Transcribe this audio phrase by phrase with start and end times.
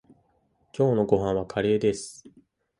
[0.75, 2.25] 今日のご飯はカレーです。